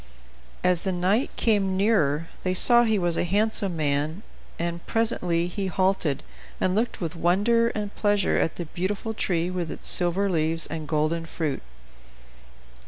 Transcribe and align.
As 0.63 0.83
the 0.83 0.91
knight 0.91 1.29
came 1.35 1.77
nearer 1.77 2.27
they 2.43 2.55
saw 2.55 2.81
he 2.85 2.97
was 2.97 3.17
a 3.17 3.23
handsome 3.23 3.77
man; 3.77 4.23
and 4.57 4.83
presently 4.87 5.45
he 5.45 5.67
halted, 5.67 6.23
and 6.59 6.73
looked 6.73 6.99
with 6.99 7.15
wonder 7.15 7.67
and 7.75 7.93
pleasure 7.95 8.35
at 8.35 8.55
the 8.55 8.65
beautiful 8.65 9.13
tree 9.13 9.51
with 9.51 9.69
its 9.69 9.87
silver 9.87 10.27
leaves 10.27 10.65
and 10.65 10.87
golden 10.87 11.27
fruit. 11.27 11.61